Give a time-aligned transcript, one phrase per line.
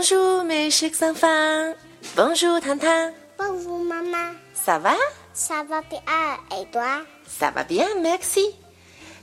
[0.00, 1.74] les chers enfants.
[2.16, 3.12] Bonjour, Tantan.
[3.38, 4.34] Bonjour maman.
[4.52, 4.94] Ça va?
[5.32, 6.00] Ça va bien
[6.52, 7.02] et toi?
[7.26, 8.54] Ça va bien, merci.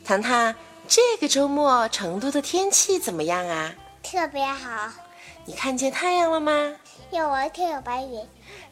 [0.03, 0.55] 糖糖，
[0.87, 3.73] 这个周末成都的天气怎么样啊？
[4.01, 4.91] 特别好，
[5.45, 6.51] 你看见太阳了吗？
[7.11, 8.19] 有我天有白云。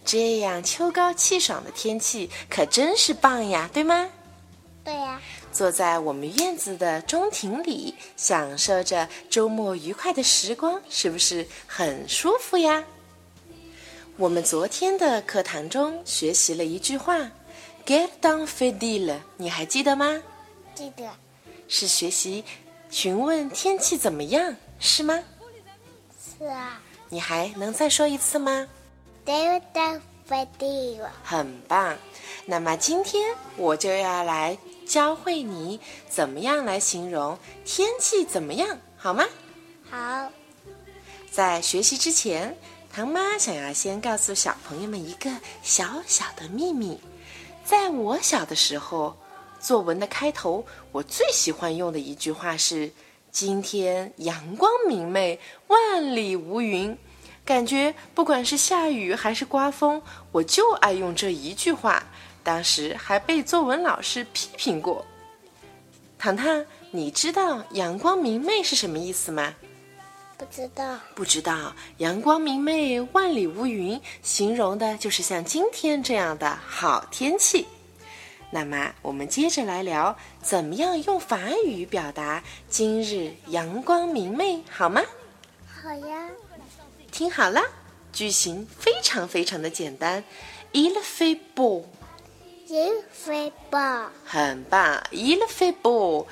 [0.04, 4.10] 这样秋高气爽的天气可真是棒呀，对吗？
[4.84, 12.84] 对呀、坐在我们院子的中庭里，享受着周末愉快的时光，是不是很舒服呀？
[14.18, 17.18] 我们昨天的课堂中学习了一句话
[17.86, 20.22] “get down f i d i l 你还记得吗？
[20.74, 21.10] 记得
[21.68, 22.44] 是学习
[22.90, 25.20] 询问天气怎么样，是吗？
[26.40, 26.82] 是啊。
[27.10, 28.68] 你还能再说一次吗
[29.26, 31.98] ？“get？David d f i 很棒。
[32.46, 34.58] 那么今天我就要来
[34.92, 39.24] 教会你怎么样来形容天气怎么样，好吗？
[39.90, 40.30] 好，
[41.32, 42.58] 在学习之前，
[42.92, 45.32] 唐妈想要先告诉小朋友们一个
[45.64, 47.00] 小小的秘密。
[47.64, 49.16] 在我小的时候，
[49.62, 52.92] 作文的开头，我最喜欢用的一句话是
[53.32, 56.98] ：“今天阳光明媚，万里无云。”
[57.46, 60.02] 感觉不管是下雨还是刮风，
[60.34, 62.04] 我就爱用这一句话。
[62.44, 65.06] 当时还被作文老师批评过。
[66.18, 69.54] 糖糖，你知道“阳光明媚”是什么意思吗？
[70.38, 71.00] 不知道。
[71.16, 77.68] 不知道，阳光明媚，万里无云，形容的就是像今天这样的好天气。
[78.52, 85.02] 那么，我们接着来聊，怎么样用法语表达今日阳光明媚，好吗？
[85.82, 86.30] 好呀。
[87.12, 87.62] 听好了，
[88.12, 90.24] 句型非常非常的简单
[90.74, 91.84] ，Il fait beau，
[92.74, 94.06] Il fait beau.
[94.26, 96.26] 很棒，Il fait beau。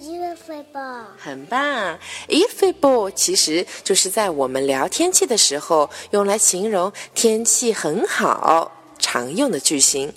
[0.00, 1.04] Il fait beau.
[1.18, 1.98] 很棒
[2.28, 10.14] i f a b l e 其实就是在我们聊天气的时候用来形容天气很好常用的句型。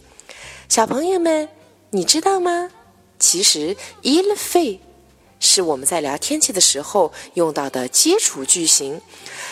[0.70, 1.50] 小朋友们，
[1.90, 2.72] 你知道吗？
[3.20, 4.80] 其实 il fait
[5.42, 9.02] 是我们在聊天气的时候用到的基础句型。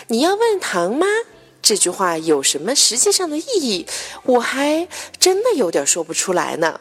[0.06, 1.06] 你要问唐妈
[1.62, 3.86] 这句话有什么实际上的意义，
[4.24, 4.86] 我还
[5.18, 6.80] 真的有点说不出来呢。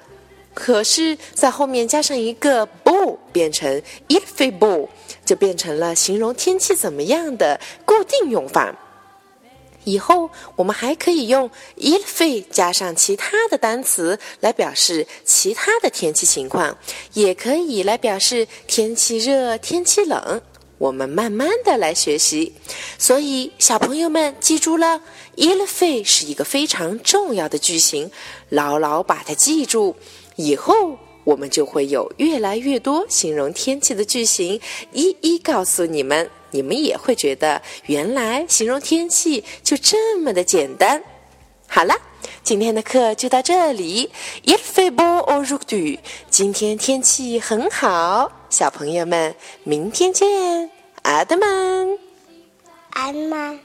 [0.53, 4.87] 可是，在后面加上一个不变成 “ifable”，
[5.23, 8.75] 就变成了形容天气怎么样的固定用法。
[9.85, 16.77] 以后我们还可以用 il fait 加上其他的单词来表示其他的天气情况，
[17.13, 20.41] 也可以来表示天气热、天气冷。
[20.79, 22.53] 我们慢慢的来学习，
[22.97, 25.01] 所以小朋友们记住了
[25.35, 28.09] ，elephant 是一个非常重要的句型，
[28.47, 29.95] 牢牢把它记住。
[30.37, 34.59] 以后我们就会有越来越多形容天气的句型，
[34.93, 41.03] 一一告诉你们，你们也会觉得原来形容天气就这么的简单。
[41.67, 41.93] 好了，
[42.49, 44.09] 今天的课就到这里。
[44.43, 45.99] Il fait beau aujourd'hui，
[46.31, 50.71] 今天天气很好，小朋友们，明天见，
[51.03, 51.95] 阿德曼。
[52.89, 53.59] 安吗？